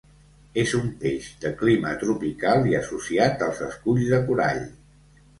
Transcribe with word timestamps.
És 0.59 0.71
un 0.77 0.85
peix 1.01 1.25
de 1.43 1.51
clima 1.59 1.91
tropical 2.03 2.65
i 2.69 2.73
associat 2.79 3.43
als 3.49 3.61
esculls 3.67 4.07
de 4.15 4.21
corall. 4.31 4.65